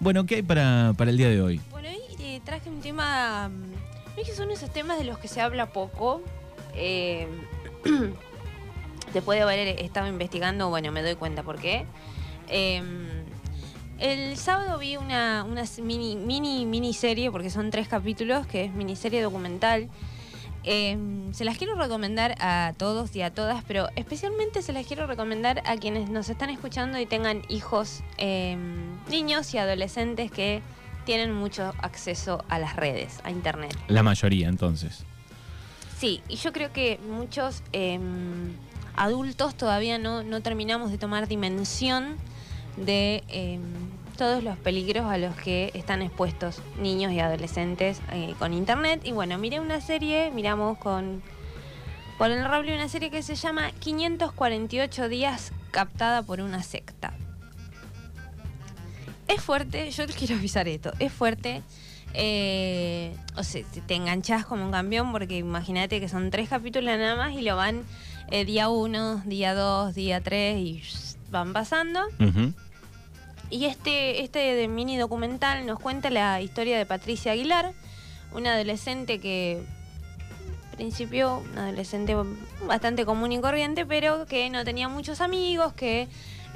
[0.00, 1.60] Bueno, ¿qué hay para, para el día de hoy?
[1.70, 5.28] Bueno, hoy eh, traje un tema, mm, es que son esos temas de los que
[5.28, 6.22] se habla poco.
[6.74, 7.28] Eh,
[9.12, 11.84] después de haber estado investigando, bueno, me doy cuenta por qué.
[12.48, 12.82] Eh,
[13.98, 19.20] el sábado vi una, una mini, mini, miniserie, porque son tres capítulos, que es miniserie
[19.20, 19.90] documental.
[20.64, 20.98] Eh,
[21.32, 25.62] se las quiero recomendar a todos y a todas, pero especialmente se las quiero recomendar
[25.64, 28.56] a quienes nos están escuchando y tengan hijos, eh,
[29.08, 30.60] niños y adolescentes que
[31.06, 33.74] tienen mucho acceso a las redes, a internet.
[33.88, 35.04] La mayoría, entonces.
[35.98, 37.98] Sí, y yo creo que muchos eh,
[38.96, 42.16] adultos todavía no, no terminamos de tomar dimensión
[42.76, 43.22] de
[44.20, 49.00] todos los peligros a los que están expuestos niños y adolescentes eh, con internet.
[49.02, 51.22] Y bueno, miré una serie, miramos con,
[52.18, 57.14] con el Raúl una serie que se llama 548 días captada por una secta.
[59.26, 61.62] Es fuerte, yo les quiero avisar esto, es fuerte.
[62.12, 67.16] eh, o sea, te enganchás como un campeón porque imagínate que son tres capítulos nada
[67.16, 67.84] más y lo van
[68.30, 70.82] eh, día uno, día dos, día tres y
[71.30, 72.00] van pasando.
[72.18, 72.52] Ujú.
[73.50, 77.72] Y este, este mini documental nos cuenta la historia de Patricia Aguilar,
[78.32, 79.62] una adolescente que,
[80.76, 82.14] principio, una adolescente
[82.66, 86.06] bastante común y corriente, pero que no tenía muchos amigos, que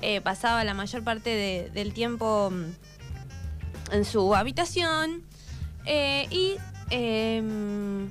[0.03, 5.23] eh, pasaba la mayor parte de- del tiempo mm, en su habitación.
[5.87, 6.57] eh, y
[6.91, 8.09] em,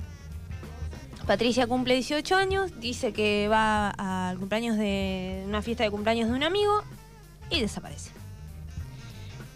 [1.26, 6.36] Patricia cumple 18 años, dice que va al cumpleaños de una fiesta de cumpleaños de
[6.36, 6.84] un amigo
[7.50, 8.12] y desaparece.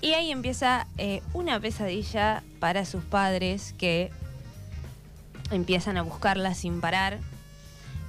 [0.08, 4.10] Y ahí empieza eh, una pesadilla para sus padres que
[5.52, 7.18] empiezan a buscarla sin parar.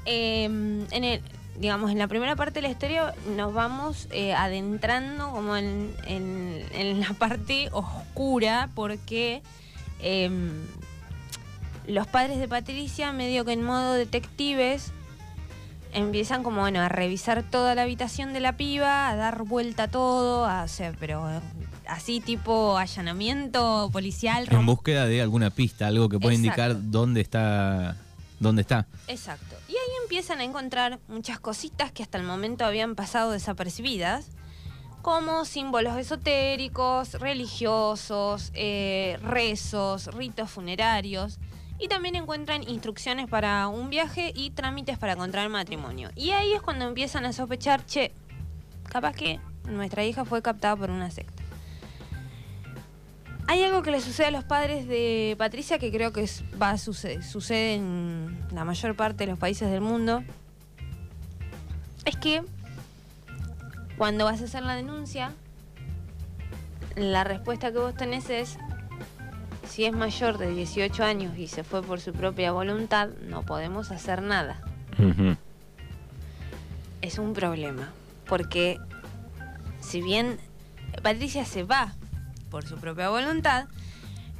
[0.04, 1.20] Eh, en el,
[1.58, 7.00] digamos, en la primera parte de la historia nos vamos eh, adentrando como en, en-
[7.00, 9.42] la parte oscura porque
[10.00, 10.30] eh,
[11.88, 14.92] los padres de Patricia, medio que en modo detectives,
[15.92, 19.88] empiezan como bueno a revisar toda la habitación de la piba, a dar vuelta a
[19.88, 21.40] todo, a hacer, pero eh,
[21.88, 24.46] así tipo allanamiento policial.
[24.50, 27.96] En búsqueda de alguna pista, algo que pueda indicar dónde está.
[28.40, 28.86] ¿Dónde está?
[29.08, 29.56] Exacto.
[29.68, 34.28] Y ahí empiezan a encontrar muchas cositas que hasta el momento habían pasado desapercibidas,
[35.02, 41.40] como símbolos esotéricos, religiosos, eh, rezos, ritos funerarios.
[41.80, 46.10] Y también encuentran instrucciones para un viaje y trámites para contraer matrimonio.
[46.14, 48.12] Y ahí es cuando empiezan a sospechar, che,
[48.84, 51.37] capaz que nuestra hija fue captada por una secta.
[53.50, 56.70] Hay algo que le sucede a los padres de Patricia que creo que es- va
[56.70, 60.22] a suceder, sucede en la mayor parte de los países del mundo.
[62.04, 62.42] Es que
[63.96, 65.32] cuando vas a hacer la denuncia,
[66.94, 68.58] la respuesta que vos tenés es,
[69.66, 73.90] si es mayor de 18 años y se fue por su propia voluntad, no podemos
[73.90, 74.60] hacer nada.
[77.00, 77.88] Es un problema,
[78.26, 78.78] porque
[79.80, 80.38] si bien
[81.02, 81.94] Patricia se va
[82.50, 83.66] por su propia voluntad,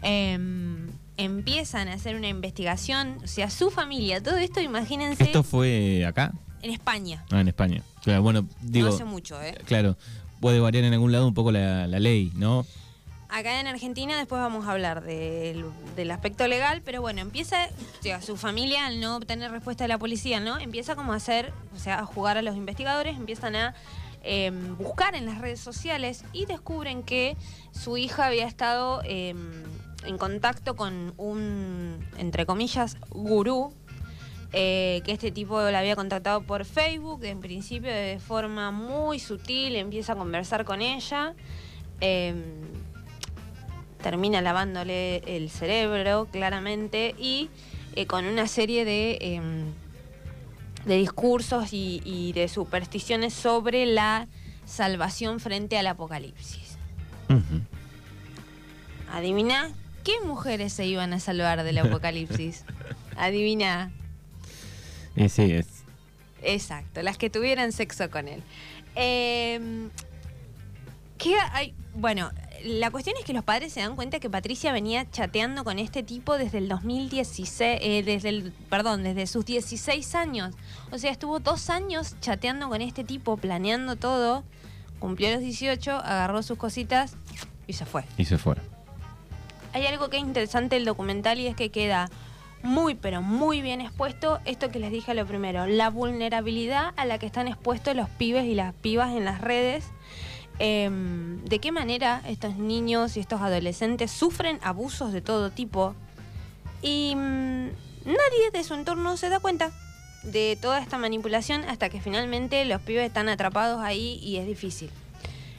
[0.02, 6.04] em, empiezan a hacer una investigación, o sea, su familia, todo esto, imagínense, ¿Esto fue
[6.06, 6.32] acá?
[6.62, 7.82] en España, Ah, en España.
[8.02, 8.88] Claro, bueno, digo.
[8.88, 9.56] no hace mucho, ¿eh?
[9.66, 9.96] Claro,
[10.40, 12.64] puede variar en algún lado un poco la, la ley, ¿no?
[13.30, 15.66] Acá en Argentina después vamos a hablar del,
[15.96, 17.66] del aspecto legal, pero bueno, empieza,
[17.98, 20.58] o sea, su familia al no obtener respuesta de la policía, ¿no?
[20.58, 23.74] Empieza como a hacer, o sea, a jugar a los investigadores, empiezan a
[24.30, 27.34] eh, buscar en las redes sociales y descubren que
[27.70, 29.34] su hija había estado eh,
[30.04, 33.72] en contacto con un, entre comillas, gurú,
[34.52, 39.76] eh, que este tipo la había contactado por Facebook, en principio de forma muy sutil,
[39.76, 41.34] empieza a conversar con ella.
[42.00, 42.34] eh,
[44.02, 47.50] termina lavándole el cerebro, claramente, y
[47.96, 49.40] eh, con una serie de,
[50.88, 54.26] de discursos y, y de supersticiones sobre la
[54.64, 56.76] salvación frente al apocalipsis.
[57.28, 57.60] Ujú.
[59.12, 59.70] Adivina
[60.02, 62.64] qué mujeres se iban a salvar del apocalipsis.
[63.16, 63.92] Adivina.
[65.16, 65.66] Eh, sí, es.
[66.42, 68.42] Exacto, las que tuvieran sexo con él.
[68.94, 69.88] Eh,
[71.18, 71.74] ¿qué hay?
[71.94, 72.30] Bueno,
[72.64, 76.02] la cuestión es que los padres se dan cuenta que Patricia venía chateando con este
[76.02, 80.54] tipo desde el 2016, eh, desde el, perdón, desde sus 16 años.
[80.92, 84.44] O sea, estuvo dos años chateando con este tipo, planeando todo.
[85.00, 87.14] Cumplió los 18, agarró sus cositas
[87.66, 88.04] y se fue.
[88.16, 88.64] Y se fueron.
[89.72, 92.10] Hay algo que es interesante del documental y es que queda
[92.62, 97.04] muy, pero muy bien expuesto esto que les dije a lo primero, la vulnerabilidad a
[97.04, 99.84] la que están expuestos los pibes y las pibas en las redes
[100.58, 105.94] em, de qué manera estos niños y estos adolescentes sufren abusos de todo tipo
[106.82, 107.66] y mm,
[108.04, 109.70] nadie de su entorno se da cuenta
[110.22, 114.90] de toda esta manipulación hasta que finalmente los pibes están atrapados ahí y es difícil.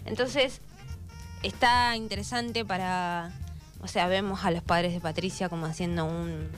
[0.05, 0.61] Entonces,
[1.43, 3.31] está interesante para,
[3.81, 6.49] o sea, vemos a los padres de Patricia como haciendo un,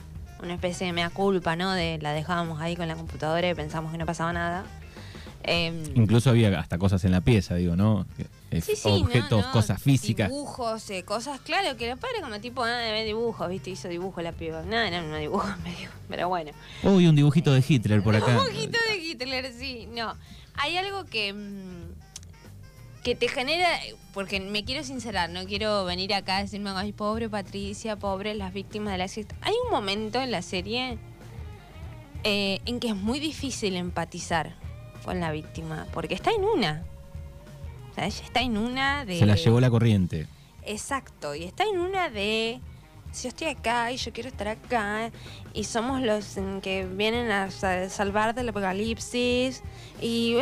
[0.42, 1.72] una especie de mea culpa, ¿no?
[1.72, 4.64] De la dejábamos ahí con la computadora y pensamos que no pasaba nada.
[5.44, 8.06] Em, Incluso había hasta cosas en la pieza, digo, ¿no?
[8.50, 10.28] Eh, Sí, sí, Objetos, no, no, cosas físicas.
[10.28, 14.20] Dibujos, eh, cosas, claro, que los padres como tipo, ah, ve dibujos, viste, hizo dibujo
[14.20, 14.62] la piba.
[14.62, 16.50] Nada, no, no dibujo medio, pero bueno.
[16.82, 18.38] Uy, un dibujito de Hitler por acá.
[18.38, 20.14] Un poquito de Hitler, sí, no.
[20.54, 23.68] Hay algo que, mm, que te genera,
[24.12, 28.52] porque me quiero sincerar, no quiero venir acá a decirme, ay, pobre Patricia, pobre las
[28.52, 29.34] víctimas de la secta.
[29.40, 30.98] Hay un momento en la serie
[32.22, 34.54] eh, en que es muy difícil empatizar
[35.04, 36.82] con la víctima, porque está en una.
[37.90, 39.18] O sea, ella está en una de...
[39.18, 40.26] Se la llevó la corriente.
[40.64, 42.60] Exacto, y está en una de
[43.10, 45.10] si yo estoy acá y yo quiero estar acá
[45.52, 49.62] y somos los que vienen a sa- salvar del apocalipsis
[50.00, 50.36] y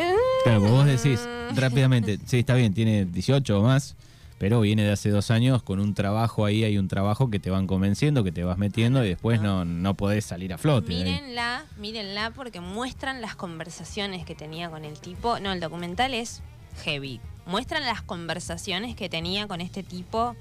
[0.45, 1.21] Claro, vos decís
[1.57, 3.97] rápidamente, sí, está bien, tiene 18 o más,
[4.41, 7.51] pero viene de hace dos años con un trabajo ahí, hay un trabajo que te
[7.51, 10.95] van convenciendo, que te vas metiendo y después no, no podés salir a flote.
[10.95, 11.05] ahí.
[11.05, 15.39] mírenla, mírenla porque muestran las conversaciones que tenía con el tipo.
[15.41, 16.41] No, el documental es
[16.83, 17.21] heavy.
[17.45, 20.35] Muestran las conversaciones que tenía con este tipo,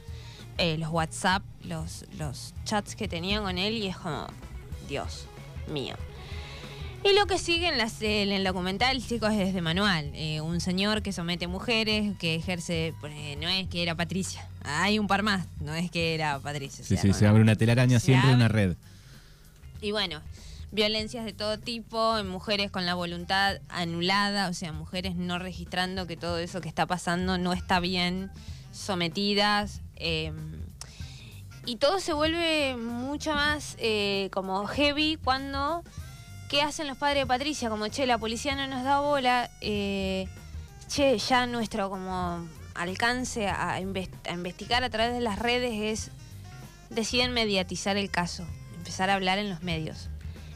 [0.57, 4.27] eh, los WhatsApp, los, los chats que tenía con él y es como,
[4.87, 5.25] Dios
[5.67, 5.95] mío.
[7.03, 10.11] Y lo que sigue en, las- en el documental, chicos, es de manual.
[10.13, 14.99] Eh, un señor que somete mujeres, que ejerce, eh, no es que era Patricia, hay
[14.99, 16.83] un par más, no es que era Patricia.
[16.83, 18.67] o Sí, sea, sí, no, se abre una telaraña, siempre una abre.
[18.67, 18.75] red.
[19.81, 20.21] Y bueno,
[20.73, 26.05] violencias de todo tipo, en mujeres con la voluntad anulada, o sea, mujeres no registrando
[26.05, 28.29] que todo eso que está pasando no está bien,
[28.73, 29.81] sometidas.
[29.95, 30.33] eh,
[31.65, 35.81] y todo se vuelve mucho más eh, como heavy cuando...
[36.49, 37.69] ¿Qué hacen los padres de Patricia?
[37.69, 40.27] Como, che, la policía no nos da bola, eh,
[40.87, 46.11] che, ya nuestro como alcance a, a investigar a través de las redes es
[46.89, 48.47] deciden mediatizar el caso,
[48.77, 50.09] empezar a hablar en los medios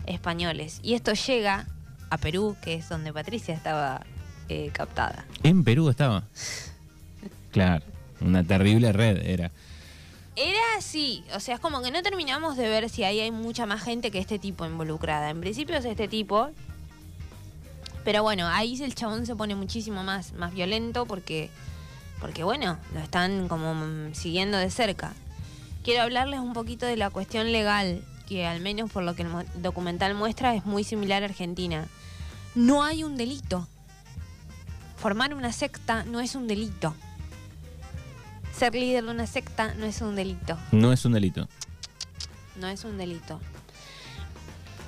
[0.08, 0.80] españoles.
[0.82, 1.68] Y esto llega
[2.10, 4.02] a Perú, que es donde Patricia estaba
[4.50, 5.26] eh, captada.
[5.44, 6.24] En Perú estaba.
[7.52, 7.86] Claro,
[8.20, 9.52] una terrible red era.
[10.36, 13.68] Era así, o sea, es como que no terminamos de ver si ahí hay mucha
[13.68, 15.30] más gente que este tipo involucrada.
[15.30, 16.50] En principio es este tipo,
[18.04, 21.52] pero bueno, ahí el chabón se pone muchísimo más, más violento porque,
[22.20, 23.76] porque bueno, lo están como
[24.16, 25.14] siguiendo de cerca.
[25.84, 29.30] Quiero hablarles un poquito de la cuestión legal, que al menos por lo que el
[29.62, 31.88] documental muestra es muy similar a Argentina.
[32.56, 33.68] No hay un delito.
[34.98, 36.96] Formar una secta no es un delito.
[38.58, 40.58] Ser líder de una secta no es un delito.
[40.72, 41.48] No es un delito.
[42.56, 43.40] No es un delito.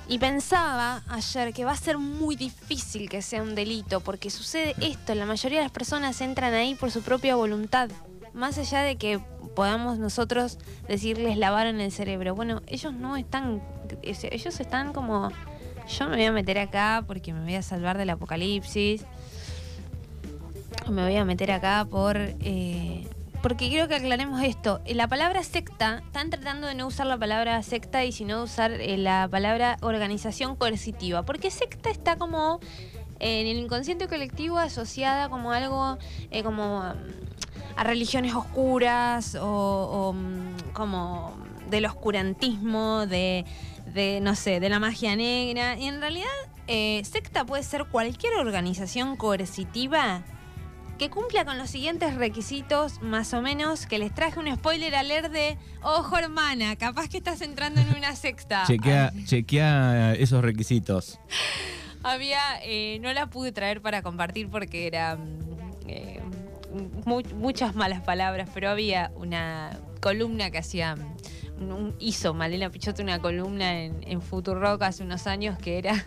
[0.08, 4.76] Y pensaba ayer que va a ser muy difícil que sea un delito, porque sucede
[4.80, 7.90] esto, la mayoría de las personas entran ahí por su propia voluntad.
[8.32, 9.18] Más allá de que
[9.56, 12.36] podamos nosotros decirles lavaron el cerebro.
[12.36, 13.62] Bueno, ellos no están,
[14.02, 15.32] ellos están como,
[15.88, 19.04] yo me voy a meter acá porque me voy a salvar del apocalipsis.
[20.88, 22.16] Me voy a meter acá por...
[22.16, 23.08] eh,
[23.42, 24.80] porque quiero que aclaremos esto.
[24.86, 28.96] La palabra secta, están tratando de no usar la palabra secta y sino usar eh,
[28.96, 31.22] la palabra organización coercitiva.
[31.24, 32.60] Porque secta está como
[33.20, 35.98] eh, en el inconsciente colectivo asociada como algo
[36.30, 36.94] eh, como um,
[37.76, 41.36] a religiones oscuras o, o, mm, como
[41.70, 43.44] del oscurantismo, de,
[43.92, 45.78] de, no sé, de la magia negra.
[45.78, 46.26] Y en realidad,
[46.68, 50.22] eh, secta puede ser cualquier organización coercitiva
[50.98, 55.30] que cumpla con los siguientes requisitos, más o menos, que les traje un spoiler alert
[55.30, 58.64] de, ojo hermana, capaz que estás entrando en una secta.
[58.66, 61.18] Chequea, chequea esos requisitos.
[62.02, 65.38] Había, eh, no la pude traer para compartir porque eran
[65.86, 66.20] eh,
[67.04, 70.96] mu- muchas malas palabras, pero había una columna que hacía,
[71.58, 76.06] un- hizo Malena Pichot una columna en, en Futurock hace unos años que era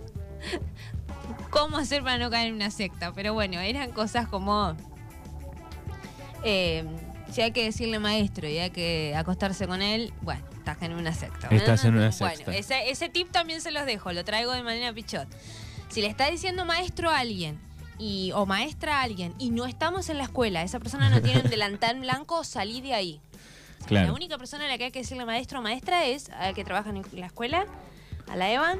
[1.50, 3.12] cómo hacer para no caer en una secta.
[3.14, 4.76] Pero bueno, eran cosas como
[6.44, 6.86] eh,
[7.32, 11.14] si hay que decirle maestro y hay que acostarse con él, bueno, estás en una
[11.14, 11.48] secta.
[11.50, 12.56] Estás en una Bueno, secta.
[12.56, 15.28] ese, ese tip también se los dejo, lo traigo de Malena Pichot.
[15.90, 17.60] Si le está diciendo maestro a alguien
[17.98, 21.42] y, o maestra a alguien y no estamos en la escuela, esa persona no tiene
[21.42, 23.22] un delantal blanco, salí de ahí.
[23.82, 24.14] La Claro.
[24.14, 26.64] única persona a la que hay que decirle maestro o maestra es a la que
[26.64, 27.66] trabaja en la escuela,
[28.30, 28.80] a la Evan.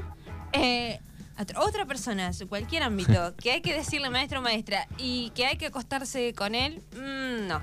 [0.52, 1.00] Eh,
[1.40, 5.46] a tr- otra persona, cualquier ámbito, que hay que decirle maestro o maestra y que
[5.46, 7.60] hay que acostarse con él, mm, no.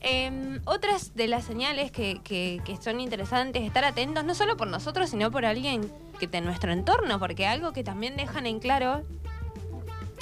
[0.00, 4.68] Em, otras de las señales que, que- que son interesantes, estar atentos no solo por
[4.68, 9.04] nosotros, sino por alguien que de nuestro entorno, porque algo que también dejan en claro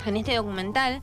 [0.04, 1.02] en este documental,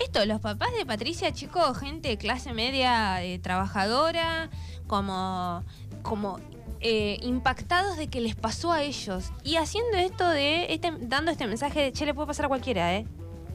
[0.00, 4.50] esto, los papás de Patricia, chicos, gente de clase media, eh, trabajadora,
[4.86, 5.62] como,
[6.02, 6.38] como
[6.80, 9.32] eh, impactados de que les pasó a ellos.
[9.44, 12.96] Y haciendo esto de, este, dando este mensaje de, che, le puede pasar a cualquiera,
[12.96, 13.06] ¿eh?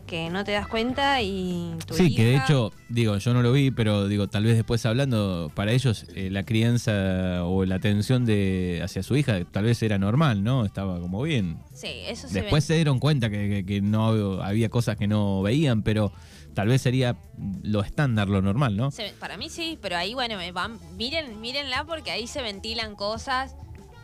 [0.08, 3.54] Que no te das cuenta y tu Sí, que de hecho, digo, yo no lo
[3.54, 8.26] vi, pero digo, tal vez después hablando, para ellos eh, la crianza o la atención
[8.26, 10.66] de hacia su hija tal vez era normal, ¿no?
[10.66, 11.60] Estaba como bien.
[11.74, 15.42] Sí, eso se Después se dieron cuenta que, que- que no había cosas que no
[15.44, 16.12] veían, pero
[16.54, 17.16] tal vez sería
[17.64, 18.92] lo estándar, lo normal, ¿no?
[18.92, 22.96] Se para mí sí, pero ahí, bueno, me van, miren, mírenla porque ahí se ventilan
[22.96, 23.56] cosas.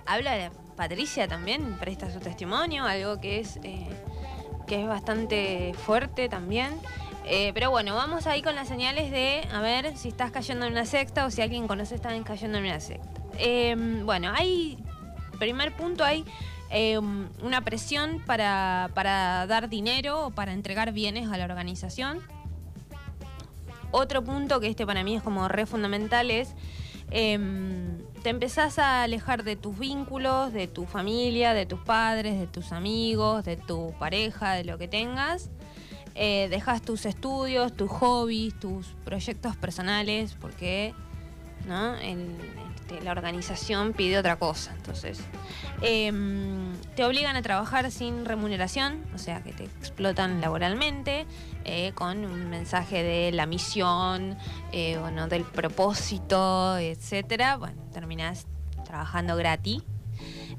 [0.05, 3.87] Habla de Patricia también, presta su testimonio, algo que es, eh,
[4.67, 6.73] que es bastante fuerte también.
[7.29, 10.71] Eh, pero bueno, vamos ahí con las señales de a ver si estás cayendo en
[10.71, 13.21] una secta o si alguien conoce está cayendo en una secta.
[13.37, 13.75] Eh,
[14.05, 14.77] bueno, hay,
[15.37, 16.23] primer punto, hay
[16.69, 22.21] eh, una presión para, para dar dinero o para entregar bienes a la organización.
[23.91, 26.55] Otro punto que este para mí es como re fundamental es
[27.11, 32.47] em, te empezás a alejar de tus vínculos, de tu familia, de tus padres, de
[32.47, 35.49] tus amigos, de tu pareja, de lo que tengas.
[36.15, 40.93] Eh, dejas tus estudios, tus hobbies, tus proyectos personales, porque
[41.67, 41.95] ¿no?
[42.87, 44.73] Este, la organización pide otra cosa.
[44.75, 45.19] Entonces,
[45.81, 51.25] em, te obligan a trabajar sin remuneración, o sea que te explotan laboralmente,
[51.65, 54.37] eh, con un mensaje de la misión,
[54.71, 57.57] eh, o no, del propósito, etcétera.
[57.57, 58.47] Bueno, terminás
[58.85, 59.83] trabajando gratis.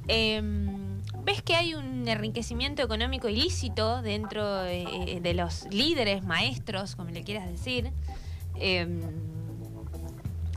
[0.07, 7.11] Em, ves que hay un enriquecimiento económico ilícito dentro eh, de los líderes, maestros, como
[7.11, 7.91] le quieras decir.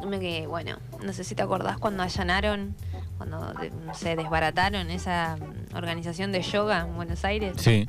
[0.10, 2.76] Que, bueno, no sé si te acordás cuando allanaron,
[3.18, 3.54] cuando
[3.86, 7.54] no sé, desbarataron esa mm, organización de yoga en Buenos Aires.
[7.58, 7.88] Sí.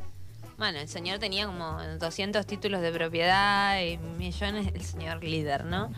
[0.59, 5.91] Bueno, el señor tenía como 200 títulos de propiedad y millones, el señor líder, ¿no?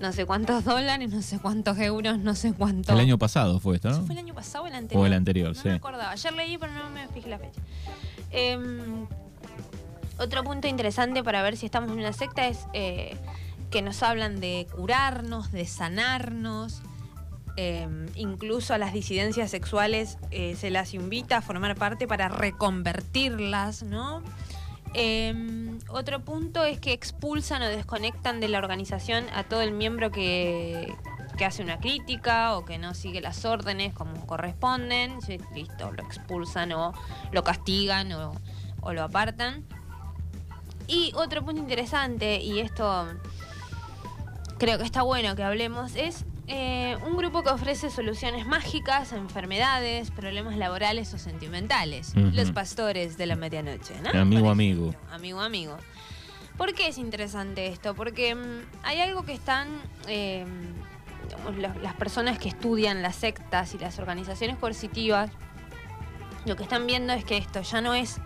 [0.00, 2.92] No sé cuántos dólares, no sé cuántos euros, no sé cuánto.
[2.92, 4.06] El año pasado fue esto, ¿Eso ¿no?
[4.06, 5.02] fue el año pasado o el anterior?
[5.02, 5.68] O el anterior, no sí.
[5.68, 6.10] me acordaba.
[6.10, 7.60] Ayer leí, pero no me fijé la fecha.
[8.30, 9.06] Em,
[10.18, 13.16] otro punto interesante para ver si estamos en una secta es eh,
[13.72, 16.82] que nos hablan de curarnos, de sanarnos.
[17.56, 23.82] em, incluso a las disidencias sexuales eh, se las invita a formar parte para reconvertirlas,
[23.82, 24.22] ¿no?
[24.94, 30.10] Em, otro punto es que expulsan o desconectan de la organización a todo el miembro
[30.10, 30.94] que,
[31.36, 35.18] que hace una crítica o que no sigue las órdenes como corresponden.
[35.54, 36.94] Listo, lo expulsan o
[37.32, 38.32] lo castigan o,
[38.80, 39.64] o lo apartan.
[40.88, 43.06] Y otro punto interesante, y esto
[44.62, 49.16] creo que está bueno que hablemos, es eh, un grupo que ofrece soluciones mágicas a
[49.16, 52.12] enfermedades, problemas laborales o sentimentales.
[52.14, 54.10] Los pastores de la medianoche, ¿no?
[54.20, 54.94] Amigo, amigo.
[55.10, 55.76] Amigo, amigo.
[56.56, 57.94] ¿Por qué es interesante esto?
[57.96, 59.66] Porque mm, hay algo que están,
[60.06, 60.46] eh,
[61.28, 65.28] digamos, la- las personas que estudian las sectas y las organizaciones coercitivas,
[66.44, 68.18] lo que están viendo es que esto ya no es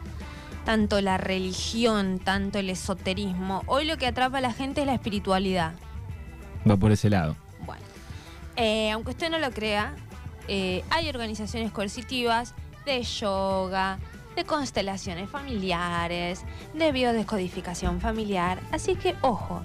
[0.67, 3.63] tanto la religión, tanto el esoterismo.
[3.69, 5.73] Hoy lo que atrapa a la gente es la espiritualidad.
[6.69, 7.37] Va por ese lado.
[7.65, 7.83] Bueno,
[8.57, 9.95] eh, aunque usted no lo crea,
[10.49, 12.55] eh, hay organizaciones coercitivas
[12.85, 13.99] de yoga,
[14.37, 16.43] de constelaciones familiares,
[16.75, 18.61] de biodescodificación familiar.
[18.73, 19.63] Así que, ojo,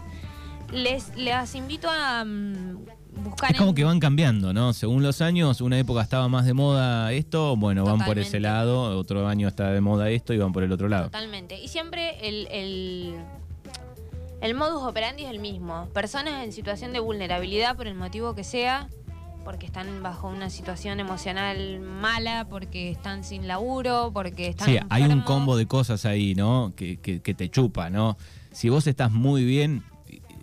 [0.72, 2.86] les, les invito a mm,
[3.24, 3.51] buscar...
[3.51, 4.74] Es como en- que van cambiando, ¿no?
[4.74, 8.98] Según los años, una época estaba más de moda esto, bueno, van por ese lado,
[8.98, 11.05] otro año está de moda esto y van por el otro lado.
[11.05, 11.60] Totalmente.
[11.60, 13.15] Y siempre el, el,
[14.41, 15.88] el modus operandi es el mismo.
[15.93, 18.89] Personas en situación de vulnerabilidad por el motivo que sea,
[19.43, 25.03] porque están bajo una situación emocional mala, porque están sin laburo, porque están Sí, hay
[25.03, 26.74] un combo de cosas ahí, ¿no?
[26.75, 28.17] Que, que- que te chupa, ¿no?
[28.51, 29.83] Si vos estás muy bien,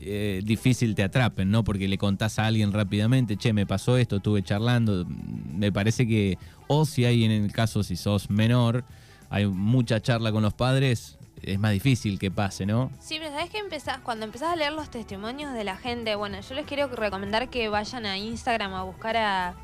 [0.00, 1.62] eh, difícil te atrapen, ¿no?
[1.64, 5.04] Porque le contás a alguien rápidamente, che, me pasó esto, estuve charlando.
[5.06, 6.38] Me parece que,
[6.68, 8.84] o si hay en el caso, si sos menor,
[9.30, 12.90] hay mucha charla con los padres, es más difícil que pase, ¿no?
[13.00, 13.98] Sí, pero ¿sabes qué empezás?
[13.98, 17.68] Cuando empezás a leer los testimonios de la gente, bueno, yo les quiero recomendar que
[17.68, 19.54] vayan a Instagram a buscar a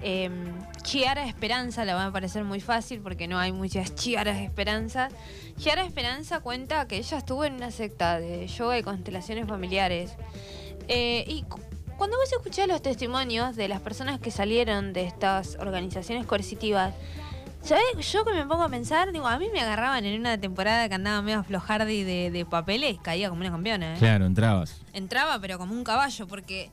[0.00, 0.30] eh,
[0.82, 5.08] Chiara Esperanza, la va a parecer muy fácil porque no hay muchas Chiaras Esperanza.
[5.56, 10.12] Chiara Esperanza cuenta que ella estuvo en una secta de yoga y constelaciones familiares.
[10.86, 11.60] Eh, y cu-
[11.96, 16.94] cuando vos escuchás los testimonios de las personas que salieron de estas organizaciones coercitivas,
[17.68, 18.10] ¿Sabes?
[18.10, 20.94] Yo que me pongo a pensar, digo, a mí me agarraban en una temporada que
[20.94, 23.98] andaba medio flojardi de, de papeles, caía como una campeona, ¿eh?
[23.98, 24.80] Claro, entrabas.
[24.94, 26.70] Entraba, pero como un caballo, porque,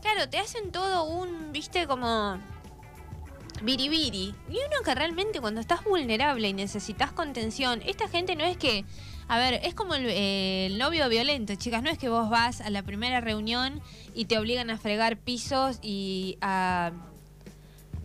[0.00, 2.38] claro, te hacen todo un, viste, como
[3.60, 4.34] biribiri.
[4.48, 8.86] Y uno que realmente cuando estás vulnerable y necesitas contención, esta gente no es que,
[9.28, 12.70] a ver, es como el, el novio violento, chicas, no es que vos vas a
[12.70, 13.82] la primera reunión
[14.14, 16.92] y te obligan a fregar pisos y a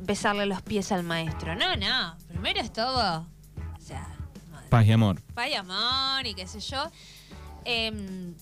[0.04, 1.56] besarle los pies al maestro.
[1.56, 3.28] No, no, primero es todo,
[3.76, 4.08] o sea,
[4.70, 5.22] Paz y amor.
[5.34, 6.90] paz y amor y qué sé yo.
[7.66, 8.34] Em,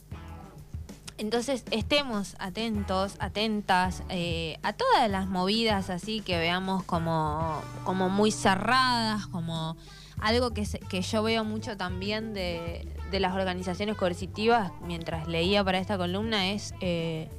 [1.18, 8.32] entonces estemos atentos, atentas eh, a todas las movidas así que veamos como, como muy
[8.32, 9.78] cerradas, como
[10.20, 15.64] algo que, se- que yo veo mucho también de, de las organizaciones coercitivas mientras leía
[15.64, 17.30] para esta columna es eh,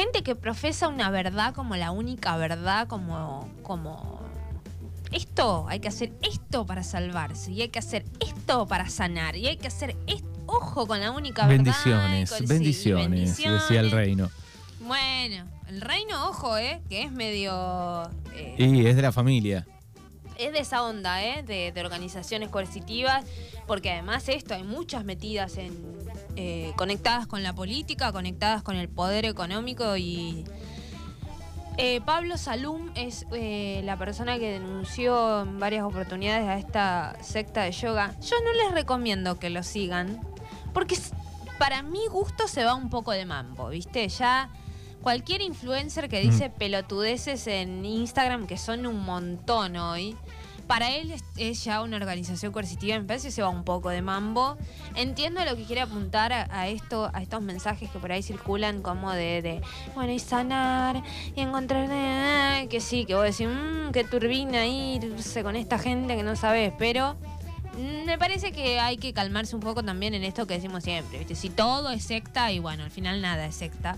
[0.00, 4.20] gente que profesa una verdad como la única verdad, como, como
[5.12, 9.46] esto, hay que hacer esto para salvarse, y hay que hacer esto para sanar, y
[9.46, 10.28] hay que hacer esto.
[10.46, 11.64] Ojo con la única verdad.
[11.64, 13.92] Bendiciones, y con- sí, bendiciones, decía el bendiciones.
[13.92, 14.30] reino.
[14.80, 16.80] Bueno, el reino, ojo, ¿eh?
[16.88, 18.02] Que es medio.
[18.34, 19.66] eh, Y es de la familia.
[20.38, 21.42] es de esa onda, ¿eh?
[21.44, 23.24] De, de organizaciones coercitivas,
[23.68, 25.99] porque además esto, hay muchas metidas en.
[26.42, 30.44] Eh, conectadas con la política, conectadas con el poder económico y.
[31.76, 37.64] eh, Pablo Salum es eh, la persona que denunció en varias oportunidades a esta secta
[37.64, 38.14] de yoga.
[38.22, 40.18] Yo no les recomiendo que lo sigan,
[40.72, 40.96] porque
[41.58, 44.08] para mi gusto se va un poco de mambo, ¿viste?
[44.08, 44.48] Ya
[45.02, 50.16] cualquier influencer que dice pelotudeces en Instagram, que son un montón hoy,
[50.70, 54.02] para él es, ya una organización coercitiva, me parece que se va un poco de
[54.02, 54.56] mambo.
[54.94, 59.10] Entiendo lo que quiere apuntar a, esto, a estos mensajes que por ahí circulan como
[59.10, 59.62] de, de,
[59.96, 61.02] bueno, y sanar,
[61.34, 66.14] y encontrar, eh, que sí, que vos decís, mmm, qué turbina irse con esta gente
[66.14, 67.16] que no sabes, pero
[68.06, 71.26] me parece que hay que calmarse un poco también en esto que decimos siempre.
[71.34, 73.96] Si todo es secta y bueno, al final nada es secta.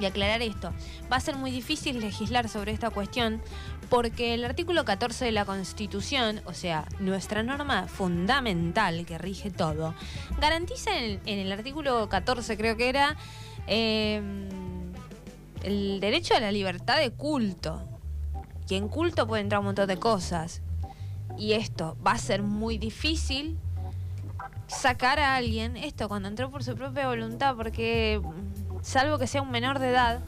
[0.00, 0.72] Y aclarar esto,
[1.10, 3.40] va a ser muy difícil legislar sobre esta cuestión
[3.90, 9.94] porque el artículo 14 de la Constitución, o sea, nuestra norma fundamental que rige todo,
[10.40, 13.16] garantiza en en el artículo 14 creo que era
[13.66, 14.20] eh,
[15.62, 17.82] el derecho a la libertad de culto.
[18.68, 20.62] Y en culto puede entrar un montón de cosas.
[21.36, 23.58] Y esto va a ser muy difícil
[24.66, 28.20] sacar a alguien, esto cuando entró por su propia voluntad, porque
[28.84, 30.20] salvo que sea un menor de edad,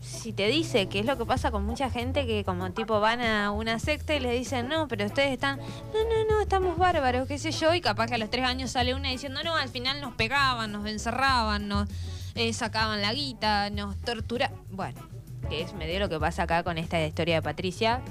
[0.00, 3.20] si te dice que es lo que pasa con mucha gente que como tipo van
[3.20, 7.26] a una secta y les dicen, no, pero ustedes están, no, no, no, estamos bárbaros,
[7.26, 9.68] qué sé yo, y capaz que a los tres años sale una diciendo, no, al
[9.68, 11.88] final nos pegaban, nos encerraban, nos
[12.34, 14.56] eh, sacaban la guita, nos torturaban.
[14.70, 15.00] Bueno,
[15.48, 18.02] que es medio lo que pasa acá con esta historia de Patricia.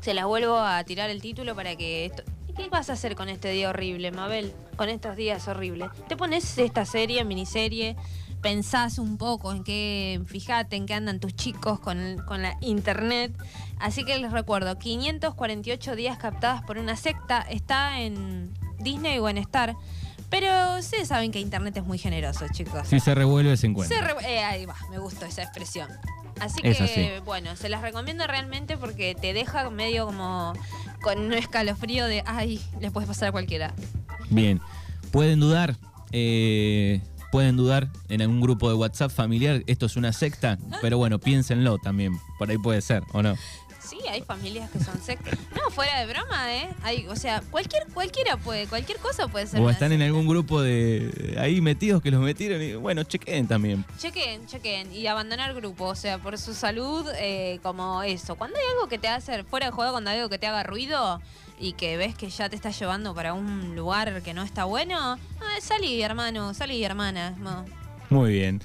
[0.00, 2.24] Se las vuelvo a tirar el título para que esto...
[2.48, 4.52] ¿Y ¿Qué vas a hacer con este día horrible, Mabel?
[4.76, 5.90] Con estos días horribles.
[6.08, 7.96] Te pones esta serie, miniserie,
[8.42, 13.32] pensás un poco en qué, fíjate en qué andan tus chicos con, con la internet.
[13.78, 19.38] Así que les recuerdo, 548 días captadas por una secta, está en Disney o en
[19.38, 19.74] Star.
[20.30, 22.88] Pero ustedes saben que internet es muy generoso, chicos.
[22.88, 23.98] Si se revuelve, se encuentra.
[23.98, 25.88] Se re- eh, ahí va, me gustó esa expresión.
[26.40, 27.08] Así Es que, así.
[27.24, 30.54] bueno, se las recomiendo realmente porque te deja medio como
[31.02, 33.74] con un escalofrío de, ay, le puede pasar a cualquiera.
[34.30, 34.60] Bien.
[35.10, 35.76] Pueden dudar.
[36.12, 37.00] eh,
[37.32, 39.62] pueden dudar en algún grupo de WhatsApp familiar.
[39.66, 40.58] Esto es una secta.
[40.82, 42.12] Pero bueno, piénsenlo también.
[42.38, 43.34] Por ahí puede ser, ¿o no?
[43.80, 45.38] Sí, hay familias que son sectas.
[45.56, 46.68] No, fuera de broma, ¿eh?
[46.82, 49.60] Hay, o sea, cualquier, cualquiera puede, cualquier cosa puede ser.
[49.60, 53.84] O están en algún grupo de ahí metidos que los metieron y bueno, chequen también.
[53.98, 54.92] Chequen, chequen.
[54.92, 58.36] Y abandonar grupo, o sea, por su salud, eh, como eso.
[58.36, 60.62] Cuando hay algo que te hace, fuera de juego, cuando hay algo que te haga
[60.62, 61.20] ruido
[61.62, 64.98] y que ves que ya te está llevando para un lugar que no está bueno,
[65.00, 67.36] ah, salí, hermano, salí, hermana.
[67.38, 67.64] no.
[68.10, 68.62] Muy bien.